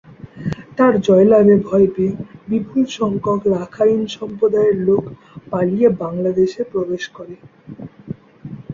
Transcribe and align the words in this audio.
তার 0.77 0.93
জয়লাভে 1.01 1.55
ভয় 1.67 1.87
পেয়ে 1.95 2.13
বিপুল 2.49 2.83
সংখ্যক 2.97 3.41
রাখাইন 3.55 4.01
সম্প্রদায়ের 4.17 4.77
লোক 4.87 5.03
পালিয়ে 5.51 5.89
বাংলাদেশে 6.03 6.61
প্রবেশ 6.71 7.03
করে। 7.17 7.35